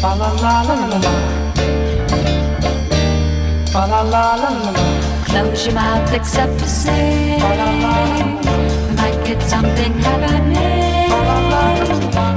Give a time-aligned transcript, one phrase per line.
[0.00, 1.12] Fa la la la la la.
[3.70, 4.84] Fa la la la la la.
[5.26, 7.36] Close your mouth except to say
[8.88, 11.10] we might get something happening.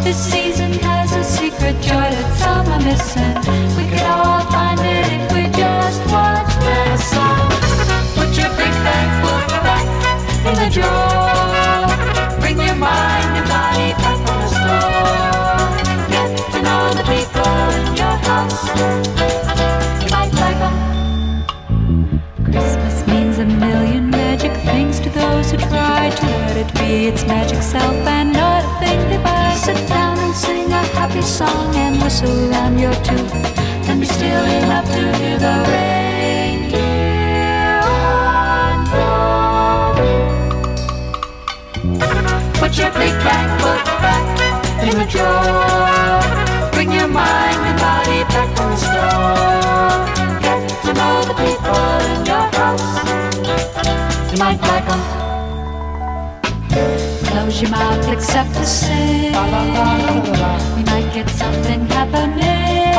[0.04, 3.36] This season has a secret joy that some are missing.
[3.78, 7.48] We could all find it if we just once listen.
[8.14, 9.88] Put your big bag foot back
[10.48, 11.73] in the drawer.
[22.44, 27.26] Christmas means a million magic things to those who try to let it be its
[27.26, 29.56] magic self and not a thing divine.
[29.56, 33.32] Sit down and sing a happy song and whistle around your tooth.
[33.86, 36.84] Then be still enough to hear the reindeer
[37.80, 39.08] on the
[42.60, 44.26] Put your big black book back
[44.84, 46.72] in the drawer.
[46.74, 50.00] Bring your mind and back from the store.
[50.44, 52.90] Get to know the people in your house.
[54.32, 55.02] You might like 'em.
[57.28, 59.44] Close your mouth except to say la
[60.76, 62.94] we might get something happening.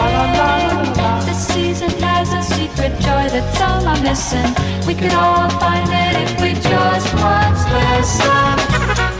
[1.27, 4.51] This season has a secret joy that some are missing.
[4.87, 8.55] We could all find it if we just once listen.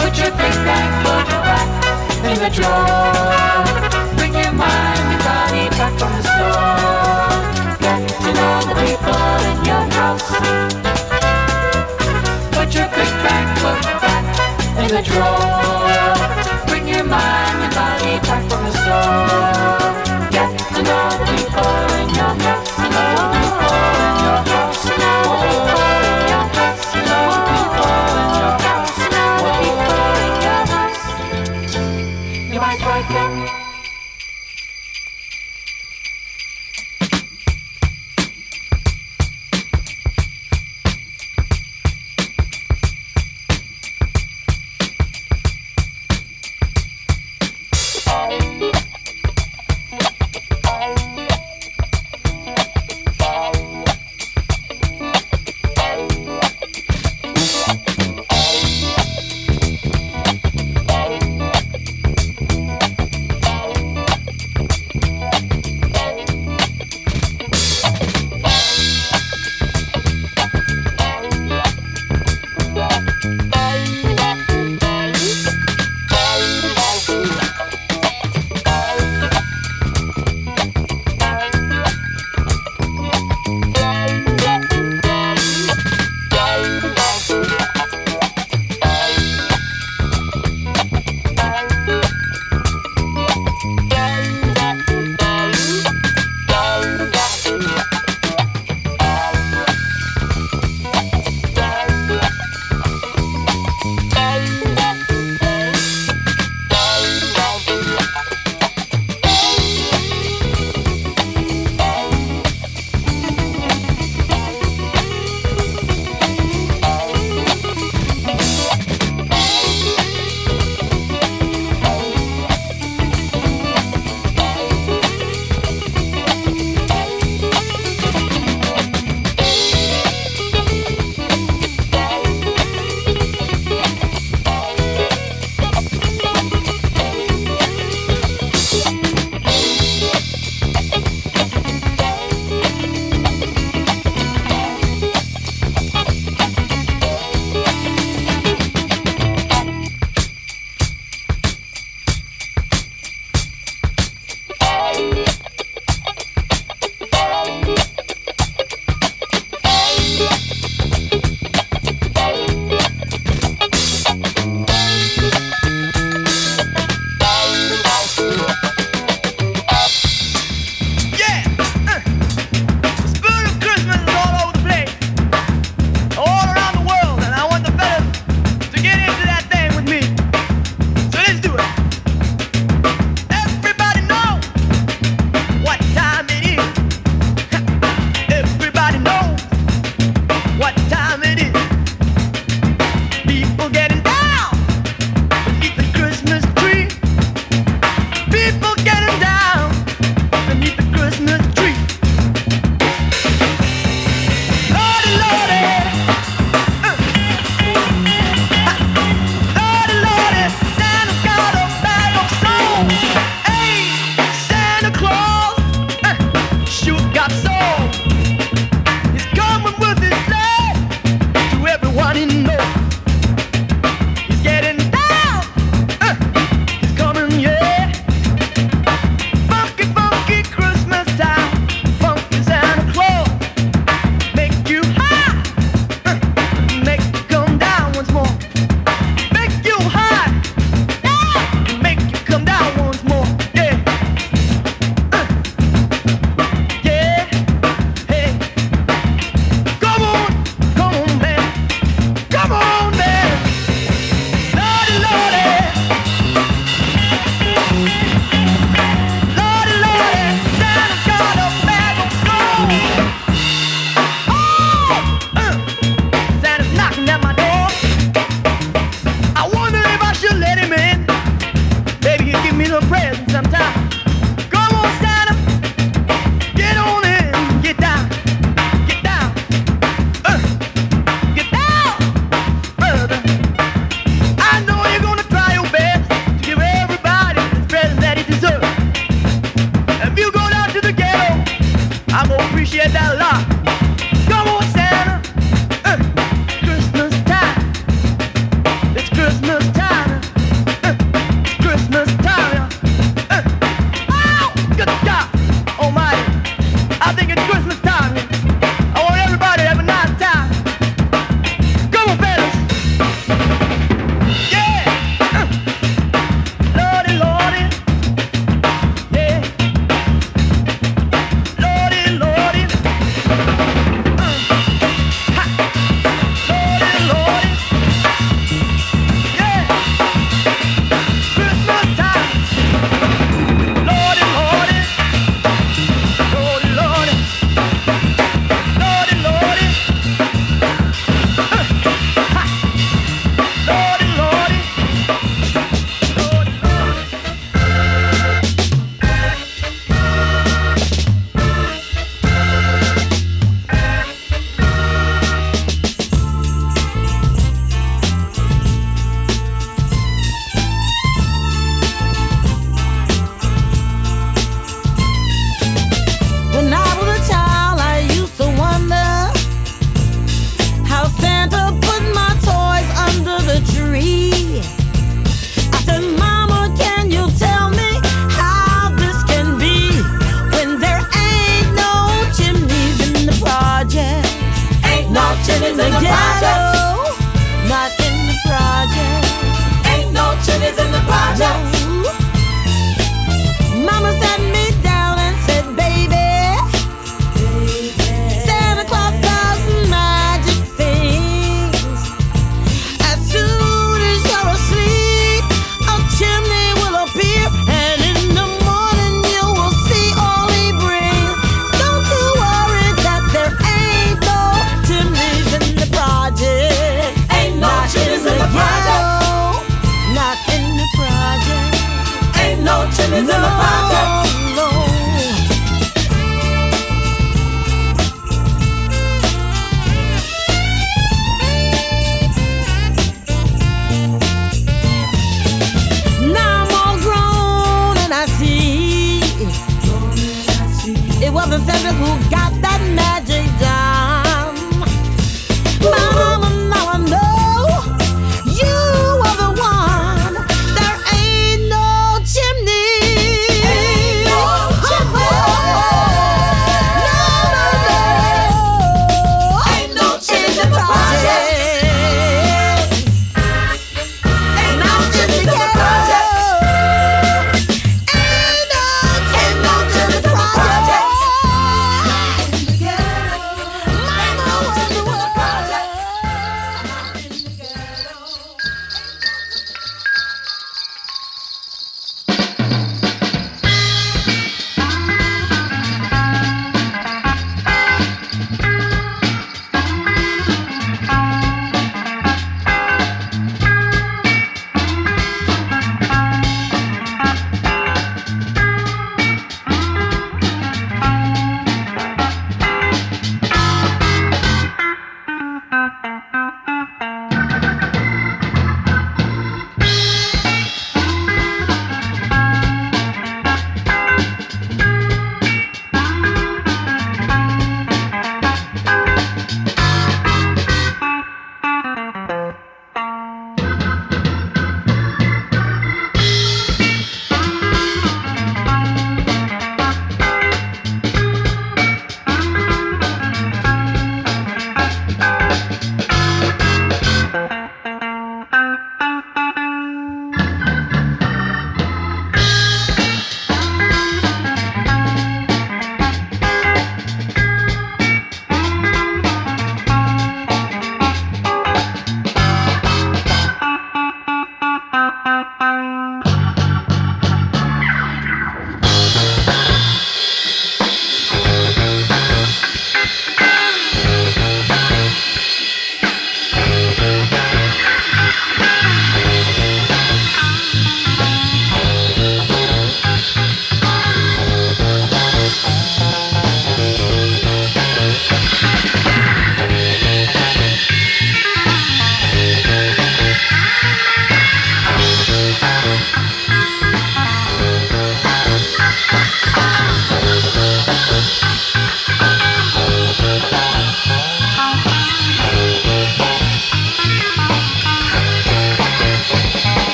[0.00, 1.68] Put your big bag book back
[2.30, 4.09] in the drawer.
[4.60, 6.22] Mind and body back from the
[8.68, 10.30] the people in your house.
[12.54, 12.88] Put your
[14.82, 16.14] in drawer.
[16.68, 19.79] Bring your mind and body back from the store.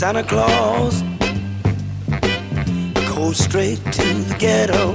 [0.00, 1.02] Santa Claus
[3.14, 4.94] go straight to the ghetto.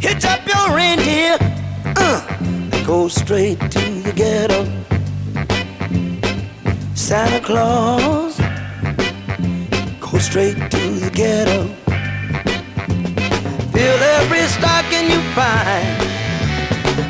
[0.00, 1.36] Hitch up your reindeer,
[1.96, 4.64] uh, go straight to the ghetto.
[6.96, 8.38] Santa Claus,
[10.00, 11.68] go straight to the ghetto.
[13.70, 16.00] Fill every stocking you find.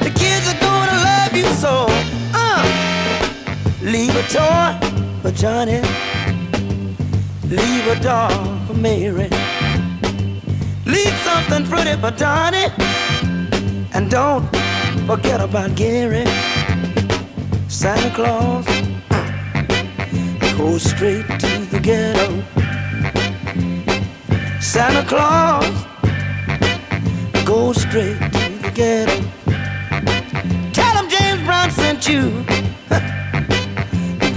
[0.02, 1.86] The kids are gonna love you so.
[2.34, 4.93] Uh, leave a toy
[5.24, 5.80] for Johnny.
[7.48, 9.30] Leave a doll for Mary.
[10.84, 12.68] Leave something pretty for Donnie.
[13.94, 14.46] And don't
[15.06, 16.26] forget about Gary.
[17.68, 18.66] Santa Claus,
[19.12, 22.28] uh, go straight to the ghetto.
[24.60, 25.74] Santa Claus,
[27.46, 29.16] go straight to the ghetto.
[30.72, 32.73] Tell him James Brown sent you.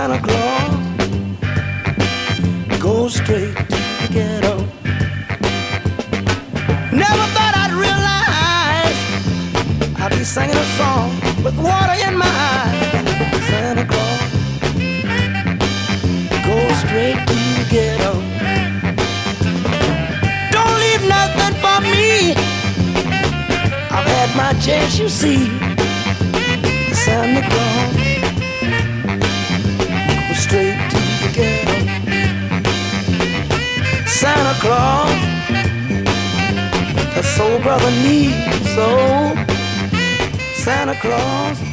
[0.00, 0.72] Santa Claus,
[2.80, 4.54] go straight to the ghetto.
[6.90, 8.98] Never thought I'd realize
[10.00, 11.10] I'd be singing a song
[11.44, 12.80] with water in my eyes.
[13.50, 14.20] Santa Claus,
[16.48, 18.12] go straight to the ghetto.
[20.50, 22.32] Don't leave nothing for me.
[23.92, 25.44] I've had my chance, you see.
[26.94, 27.69] Santa Claus,
[34.50, 35.14] Santa Claus,
[37.14, 38.88] the soul brother needs so.
[40.54, 41.70] Santa Claus.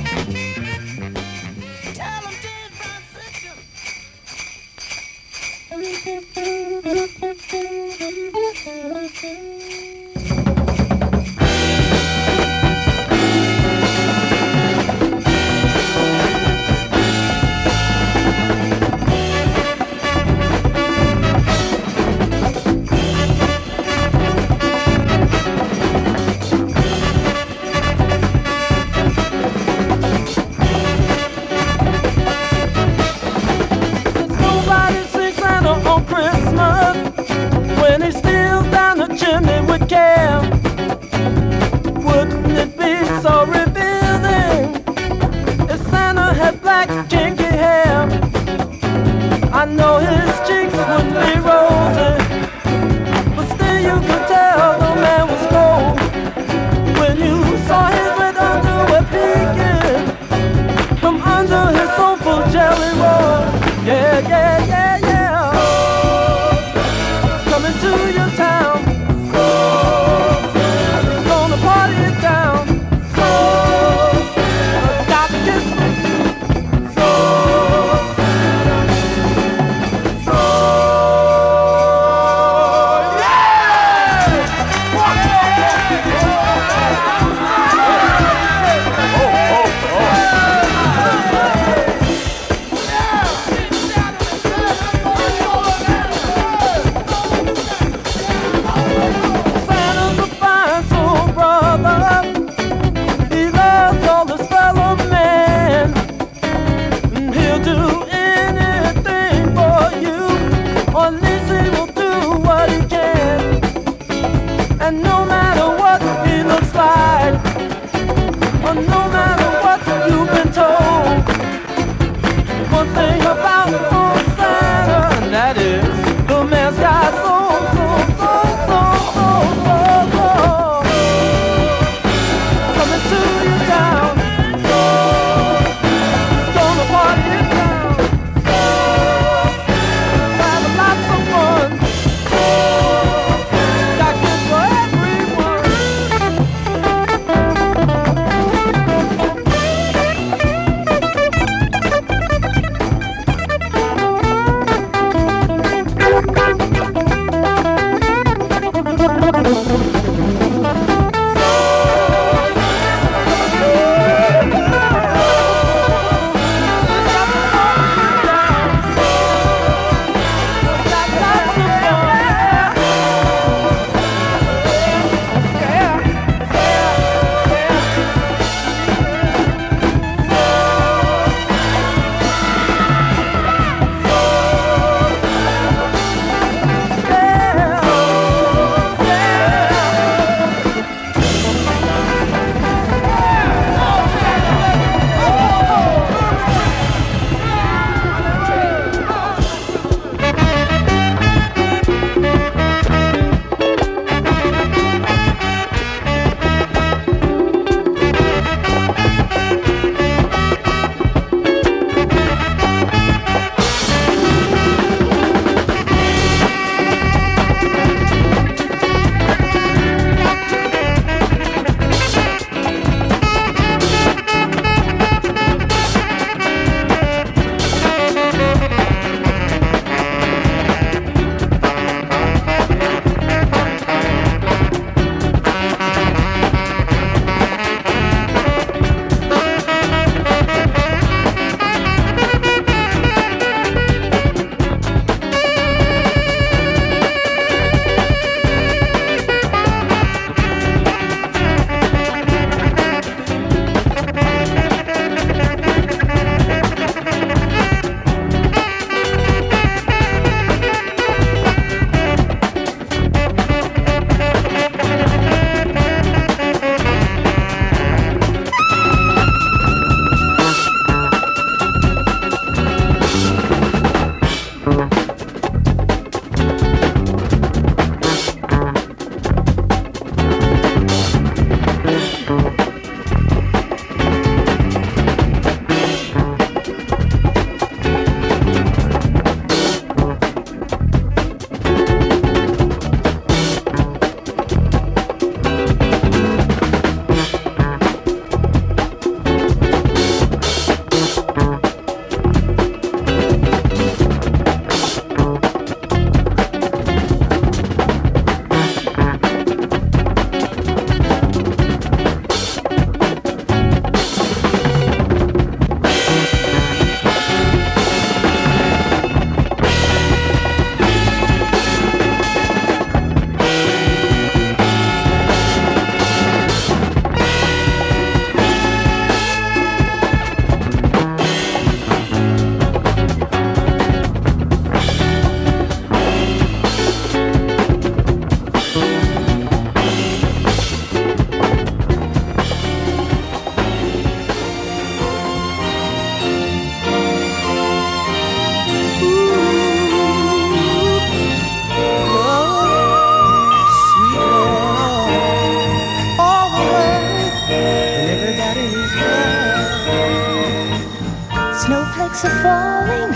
[361.68, 363.12] Snowflakes are falling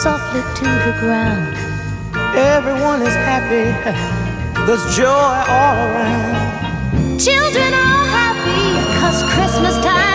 [0.00, 1.54] softly to the ground.
[2.34, 3.68] Everyone is happy.
[4.66, 7.20] There's joy all around.
[7.20, 10.07] Children are happy cause Christmas time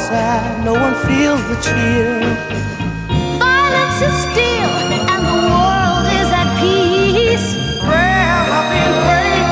[0.00, 2.20] outside, no one feels the chill.
[3.38, 4.72] Violence is still,
[5.12, 7.46] and the world is at peace.
[7.84, 9.46] Prayers are being prayed.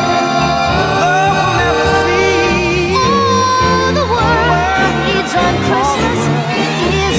[1.02, 2.96] Love will never cease.
[3.60, 6.20] All the world needs on Christmas
[6.96, 7.16] is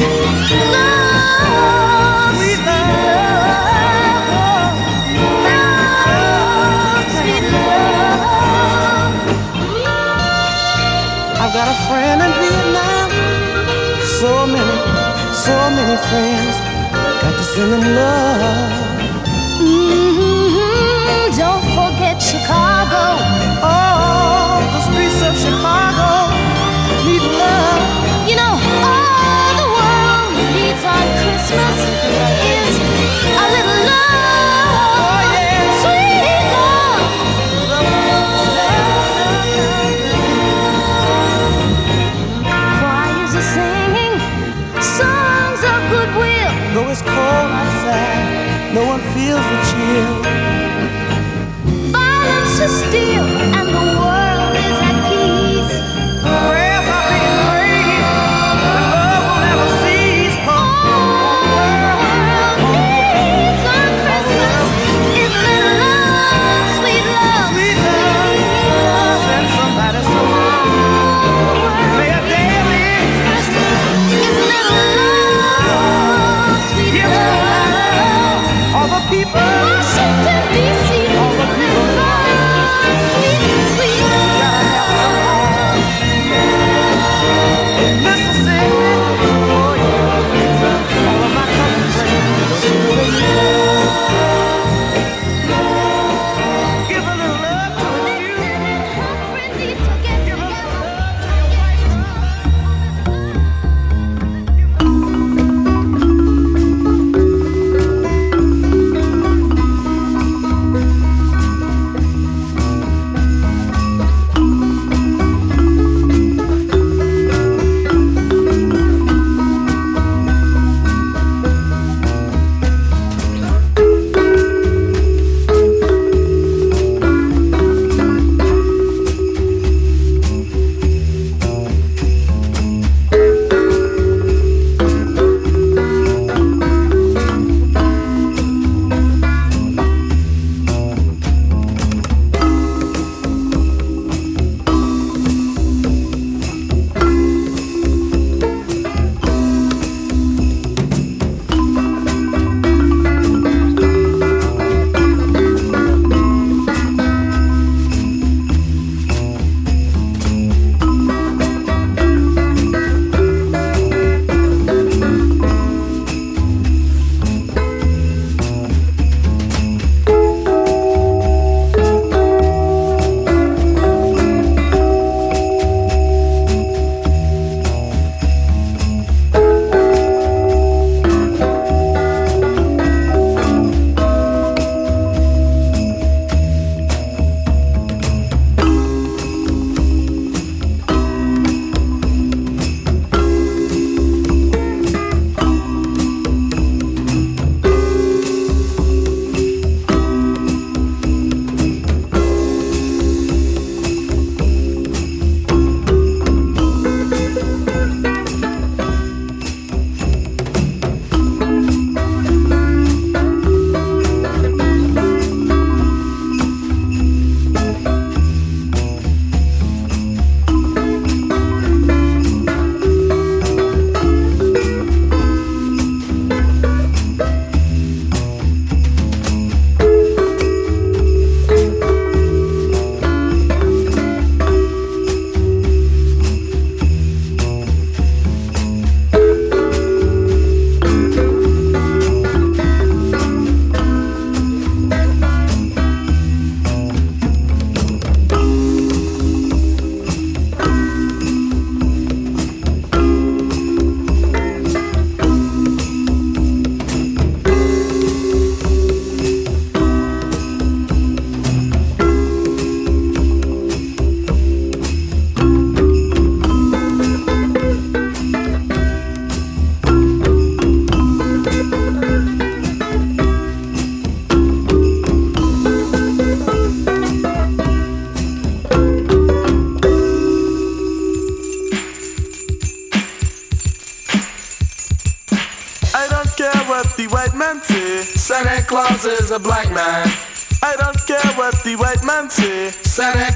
[0.73, 3.13] love, Sweet love,
[5.45, 9.13] love, sweet love.
[11.41, 12.98] I've got a friend in Vietnam.
[14.19, 14.77] So many,
[15.31, 16.57] so many friends.
[17.21, 18.88] Got to send them love.
[49.29, 50.13] Feels the chill.
[51.91, 53.98] Violence is still, and the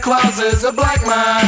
[0.04, 1.46] Claus is a black man.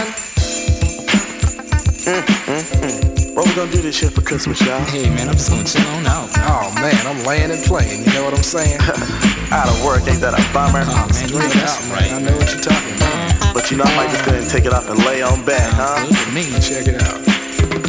[3.36, 4.80] What we gonna do this year for Christmas, y'all?
[4.80, 6.30] Hey man, I'm just gonna chill on out.
[6.38, 8.06] Oh man, I'm laying and playing.
[8.06, 8.80] You know what I'm saying?
[9.52, 10.86] Out of work, ain't that a bummer?
[10.88, 12.10] Oh man, you know that's out, right.
[12.12, 12.24] man.
[12.24, 13.54] I know what you're talking about.
[13.54, 15.44] But you know, I might just go ahead and take it off and lay on
[15.44, 16.08] back, huh?
[16.08, 16.44] Look at me.
[16.62, 17.35] Check it out.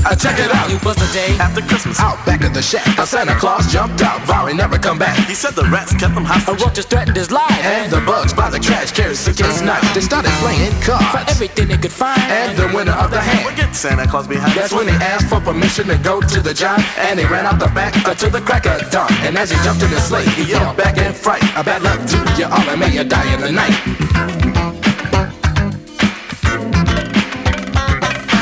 [0.07, 0.71] Uh, check it out.
[0.71, 1.35] You bust a day.
[1.43, 4.23] After Christmas, Out back of the shack, a Santa Claus jumped out.
[4.23, 5.19] Vow he never come back.
[5.27, 6.63] he said the rats kept him A hostage.
[6.63, 7.51] roach just threatened his life.
[7.67, 9.83] And the bugs by the trash carried sick as night.
[9.95, 11.03] They started playing cards.
[11.11, 11.33] For cards.
[11.33, 12.23] everything they could find.
[12.31, 13.51] And the winner of the hand.
[13.51, 16.81] Forget Santa Claus behind That's when he asked for permission to go to the job
[16.99, 19.59] And he ran out the back uh, to the crack of dawn And as he
[19.65, 22.69] jumped in the sleigh, he yelled back in fright A bad luck to you all
[22.71, 24.46] and may you die in the night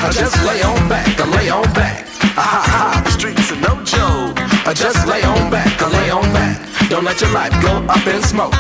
[0.05, 2.05] Uh, Just lay on back, uh, lay on back
[2.37, 4.37] Ah, ha ha, The streets are no joke.
[4.69, 8.05] Uh, Just lay on back, uh, lay on back Don't let your life go up
[8.07, 8.53] in smoke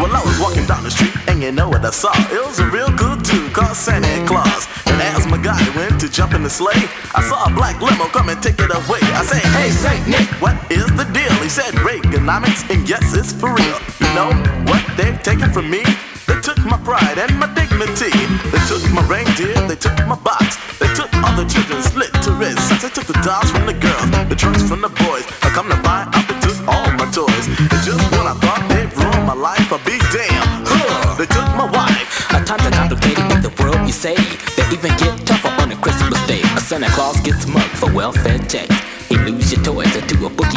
[0.00, 2.12] Well, I was walking down the street, and you know what I saw?
[2.32, 4.64] It was a real good dude called Santa Claus.
[4.86, 8.06] And as my guy went to jump in the sleigh, I saw a black limo
[8.08, 9.04] come and take it away.
[9.20, 11.34] I said, Hey, Saint Nick, What is the deal?
[11.44, 13.78] He said Reaganomics, and yes, it's for real.
[14.00, 14.30] You know
[14.64, 15.84] what they've taken from me?
[16.30, 18.14] They took my pride and my dignity.
[18.54, 20.54] They took my reindeer, they took my box.
[20.78, 21.90] They took all the children's.
[22.40, 25.26] Since they took the dolls from the girls, the trucks from the boys.
[25.42, 27.46] I come to find out they took all my toys.
[27.50, 30.64] And just when I thought they'd ruined my life, be damned.
[30.64, 32.06] Huh, they took my wife.
[32.30, 34.14] A time to contemplate in the world you say.
[34.56, 36.40] They even get tougher on a Christmas day.
[36.56, 38.74] A Santa Claus gets mugged for welfare checks.
[39.08, 40.30] He lose your toys into a.
[40.30, 40.49] A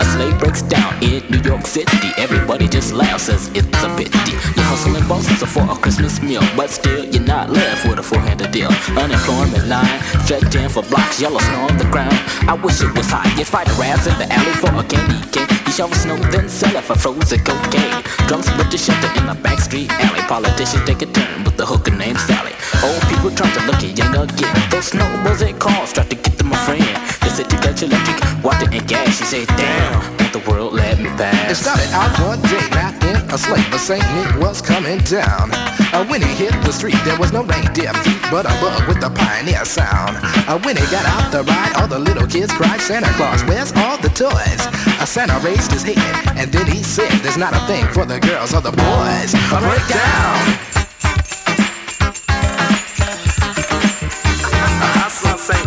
[0.00, 2.08] slave breaks down in New York City.
[2.16, 4.32] Everybody just laughs as it's a pity.
[4.56, 8.52] You're hustling bosses for a Christmas meal, but still you're not left with a four-handed
[8.52, 8.70] deal.
[8.96, 12.16] Unemployment line stretched in for blocks, yellow snow on the ground.
[12.48, 13.26] I wish it was hot.
[13.36, 15.48] You'd fight the rats in the alley for a candy cane.
[15.66, 18.02] You shovel snow, then sell it for frozen cocaine.
[18.28, 20.22] Drunks split the shelter in the backstreet alley.
[20.28, 22.52] Politicians take a turn with the hooker named Sally.
[22.82, 24.70] Old people try to look at young again.
[24.70, 26.82] Those snowballs they cause try to get them a friend.
[27.22, 29.18] They said to get electric, water and gas.
[29.18, 31.50] She said, damn, won't the world let me back.
[31.50, 35.54] It started out one day wrapped in a sleigh, but Saint Nick was coming down.
[35.94, 39.00] Uh, when he hit the street, there was no reindeer feet, but a bug with
[39.00, 40.18] the pioneer sound.
[40.50, 43.70] Uh, when he got out the ride, all the little kids cried, Santa Claus, where's
[43.78, 44.62] all the toys?
[44.98, 48.18] Uh, Santa raised his head, and then he said, there's not a thing for the
[48.18, 49.30] girls or the boys.
[49.62, 50.71] Break down.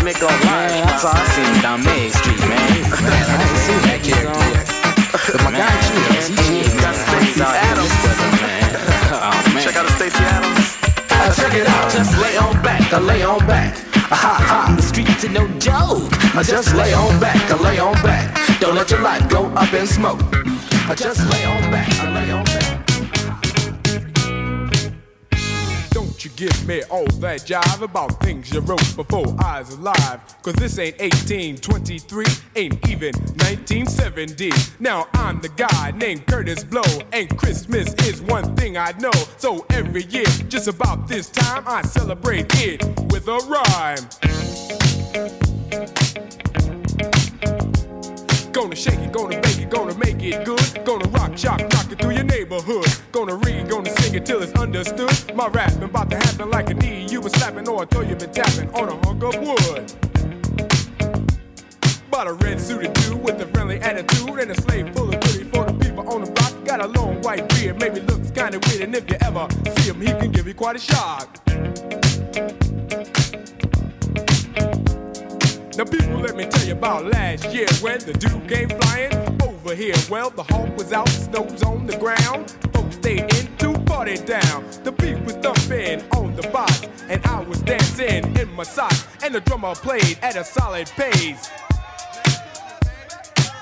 [0.05, 0.21] St.
[0.21, 0.69] Nick online.
[0.69, 2.61] Man, that's all I seen down Main Street, man.
[3.01, 4.69] Man, I ain't seen that character yet.
[5.33, 6.81] But my guy Chills, he chills.
[6.81, 7.89] Got Stacy Adams.
[9.17, 9.63] Oh, man.
[9.63, 10.77] Check out Stacy Adams.
[11.09, 13.77] Uh, check it out, just lay on back, uh, lay on back.
[13.95, 14.73] Ha ha.
[14.75, 16.11] The streets are no joke.
[16.35, 18.29] Uh, just lay on back, uh, lay on back.
[18.59, 20.21] Don't let your life go up in smoke.
[20.87, 22.54] Uh, just lay on back, uh, lay on back.
[26.25, 30.21] You give me all that jive about things you wrote before I was alive.
[30.41, 34.49] Cause this ain't 1823, ain't even 1970.
[34.79, 36.81] Now I'm the guy named Kurtis Blow,
[37.13, 39.11] and Christmas is one thing I know.
[39.37, 44.09] So every year, just about this time, I celebrate it with a rhyme.
[48.51, 50.85] Gonna shake it, gonna bake it, gonna make it good.
[50.85, 52.87] Gonna rock, shock, rock it through your neighborhood.
[53.11, 53.84] Gonna read, gonna
[54.15, 55.35] it till it's understood.
[55.35, 58.15] My rapping about to happen like a knee you been slapping or a toe you
[58.15, 59.93] been tapping on a hunk of wood.
[62.09, 65.49] Bought a red suited dude with a friendly attitude and a slave full of goodies
[65.49, 66.53] for the people on the block.
[66.65, 69.47] Got a long white beard, maybe looks kinda weird, and if you ever
[69.77, 71.39] see him, he can give you quite a shock.
[75.77, 79.75] Now, people, let me tell you about last year when the dude came flying over
[79.75, 79.95] here.
[80.09, 82.55] Well, the hawk was out, snow's on the ground.
[82.73, 84.65] Folks stayed in to party down.
[84.83, 89.07] The beat was thumping on the box, and I was dancing in my socks.
[89.23, 91.49] And the drummer played at a solid pace.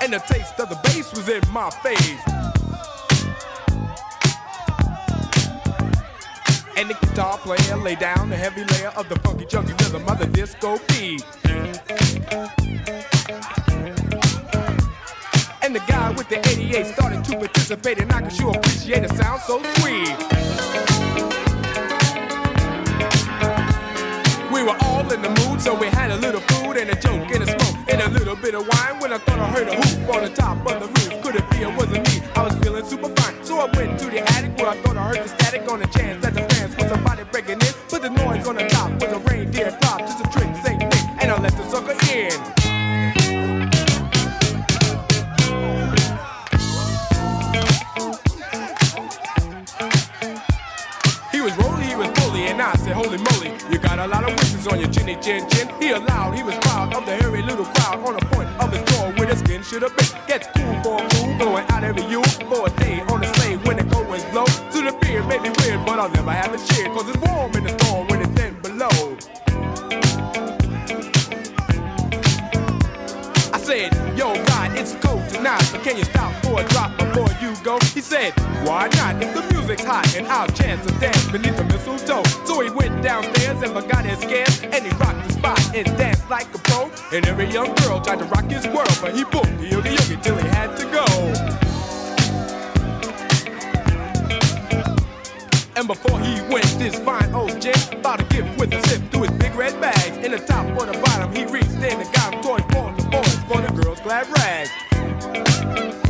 [0.02, 2.24] And the taste of the bass was in my face.
[6.78, 10.18] And the guitar player lay down a heavy layer of the funky chunky rhythm of
[10.18, 11.24] the disco beat.
[15.74, 19.42] The guy with the 88 started to participate, and I could sure appreciate a sound
[19.42, 20.14] so sweet.
[24.54, 27.26] We were all in the mood, so we had a little food and a joke
[27.34, 29.00] and a smoke and a little bit of wine.
[29.00, 31.50] When I thought I heard a hoop on the top of the roof, could it
[31.50, 32.22] be it wasn't me?
[32.36, 35.08] I was feeling super fine, so I went to the attic where I thought I
[35.08, 37.73] heard the static on the chance that the fans was somebody breaking in.
[52.64, 55.68] I said, holy moly, you got a lot of wishes on your chinny chin chin.
[55.82, 58.82] He allowed, he was proud of the hairy little crowd on the point of his
[58.94, 60.08] door where the skin should have been.
[60.28, 63.78] Gets cool for a going out every you for a day on the sleigh when
[63.78, 64.46] the cold winds blow.
[64.46, 67.54] To the beard made me weird, but I'll never have a cheer, cause it's warm
[67.56, 69.18] in the storm when it's then below.
[73.54, 77.23] I said, yo, God, it's cold tonight, but can you stop for a drop before
[77.64, 78.34] He said,
[78.68, 79.24] why not?
[79.24, 82.22] If the music's hot and I'll chance to dance beneath the mistletoe.
[82.46, 86.30] So he went downstairs and forgot his scares, and he rocked the spot and danced
[86.30, 86.92] like a pro.
[87.14, 90.18] And every young girl tried to rock his world, but he booked the yogi yogi
[90.22, 91.06] till he had to go.
[95.78, 99.24] And before he went, this fine old gent bought a gift with a sip through
[99.24, 100.18] his big red bags.
[100.18, 103.08] In the top or the bottom, he reached in and got him toys for the
[103.10, 106.03] boys for the girls' glad rags.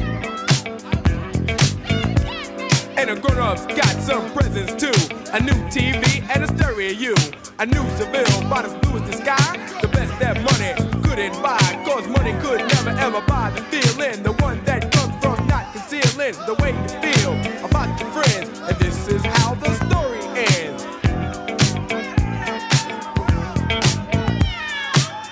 [3.03, 4.95] And the grown-ups got some presents too.
[5.33, 6.87] A new TV and a stereo.
[6.87, 7.13] You.
[7.59, 9.57] A new Seville, about as blue as the sky.
[9.81, 10.71] The best that money
[11.03, 11.59] couldn't buy.
[11.83, 14.23] Cause money could never ever buy the feeling.
[14.23, 17.33] The one that comes from not concealing the way you feel
[17.65, 18.47] about your friends.
[18.59, 20.83] And this is how the story ends.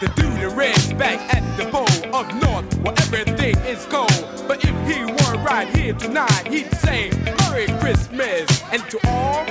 [0.02, 4.12] The dude red's back at the pole up north where everything is cold.
[4.46, 5.21] But if he
[5.52, 9.46] right here tonight, he'd say Merry Christmas and to all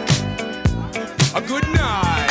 [1.34, 2.29] a good night.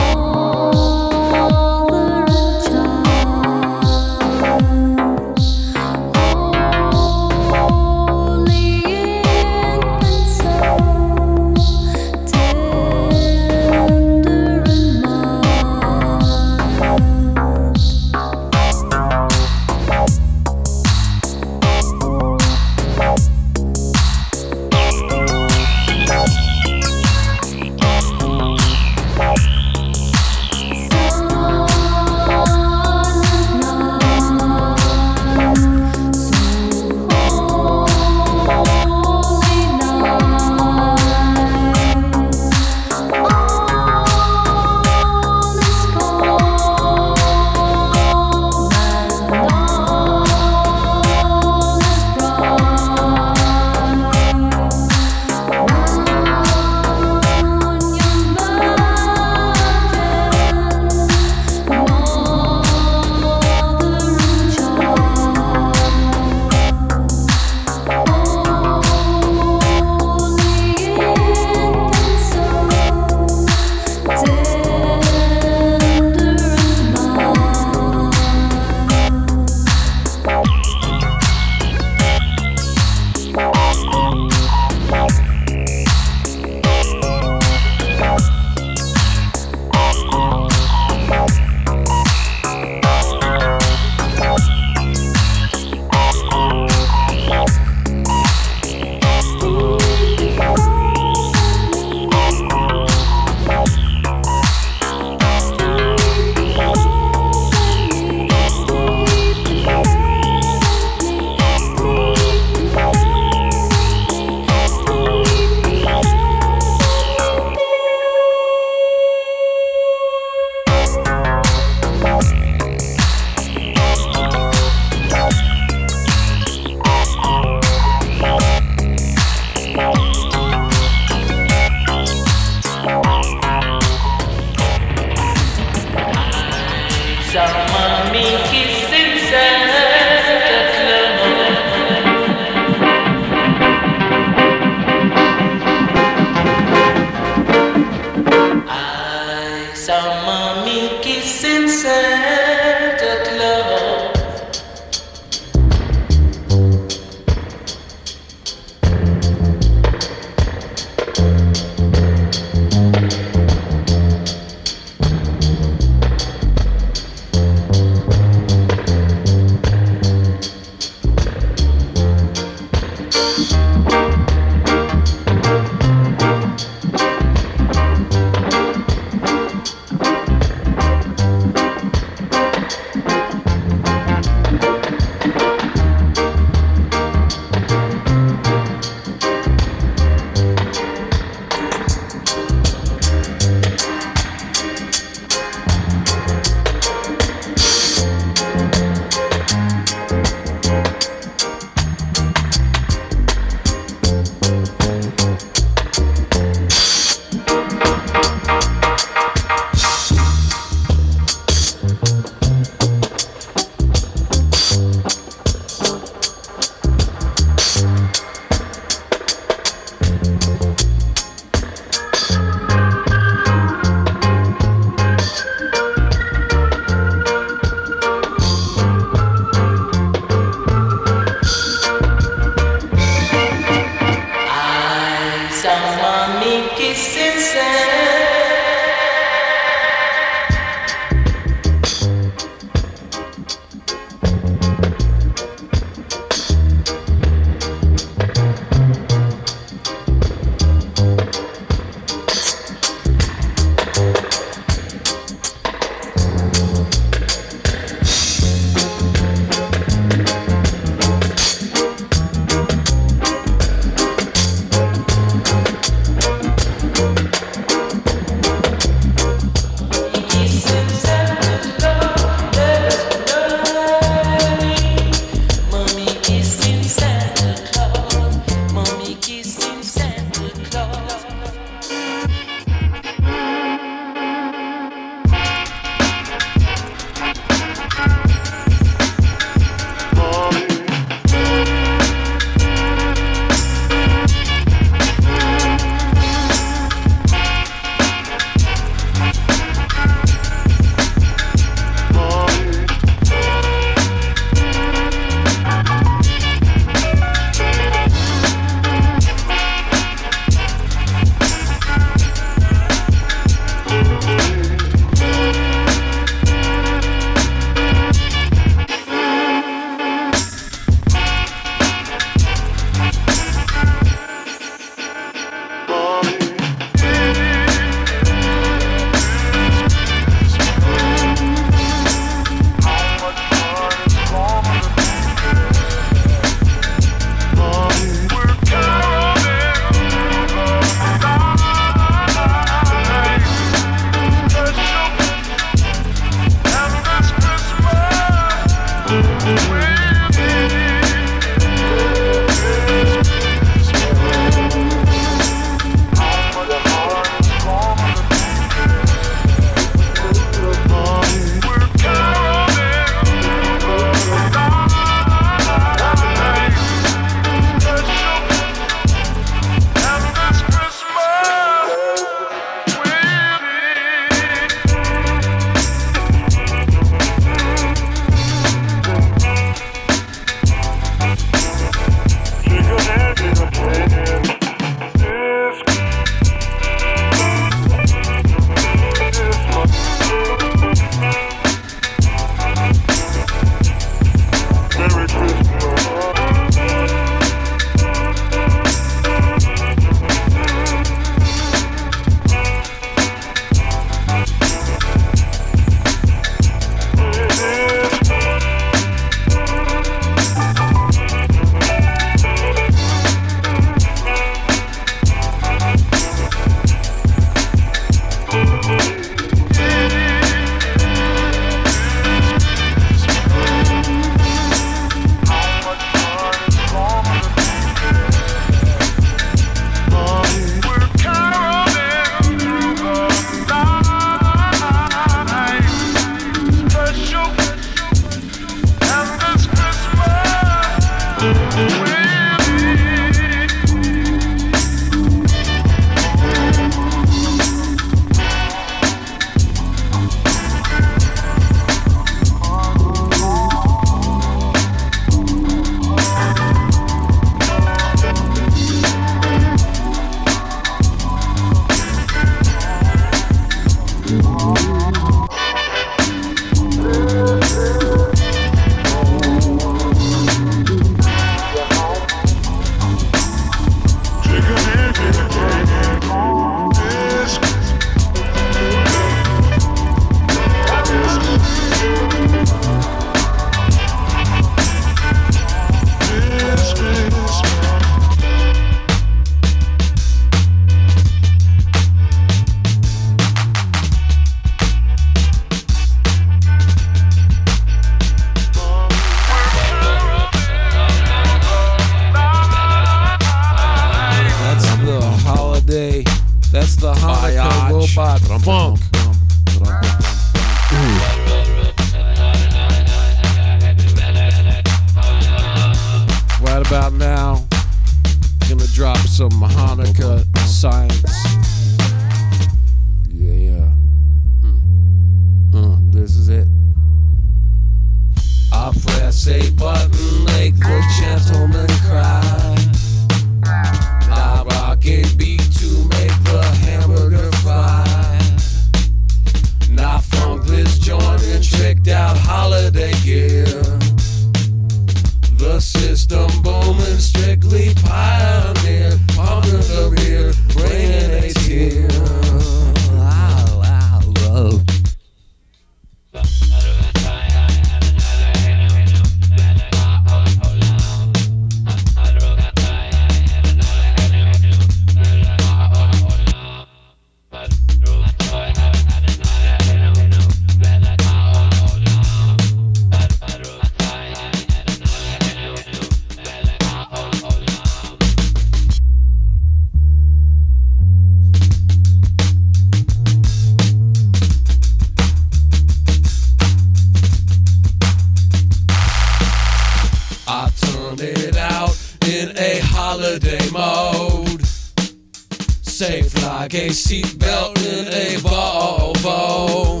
[596.72, 600.00] A seatbelt in a Volvo.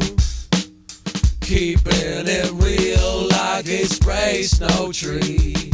[1.40, 5.72] Keeping it real like a spray snow tree.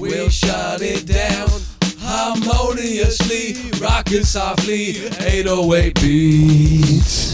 [0.00, 1.50] We'll shut it down
[1.98, 7.27] harmoniously, rocking softly, 808 beats.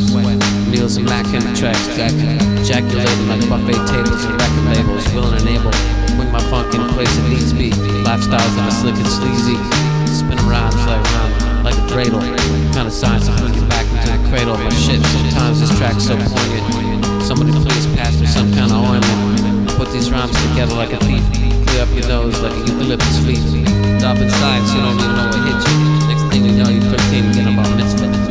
[0.00, 0.40] Sweat.
[0.72, 5.48] Meals and mac in the tracks, ejaculating like buffet tables and record labels, willing and
[5.52, 5.74] able.
[6.16, 7.68] Wing my funk in a place it needs be.
[8.00, 9.60] Lifestyles that are slick and sleazy.
[10.08, 12.24] Spin around, fly around like a dreidel.
[12.72, 14.56] Kind of science to bring you back into the cradle.
[14.56, 14.96] my shit.
[15.12, 17.20] Sometimes this track's so poignant.
[17.20, 19.76] Somebody please pass me some kind of ointment.
[19.76, 21.20] Put these rhymes together like a thief.
[21.68, 23.44] Clear up your nose like a eucalyptus leaf.
[24.00, 25.76] Drop inside so you don't even know what hit you.
[26.08, 28.21] Next thing you know, you're 13 getting a bar mitzvah.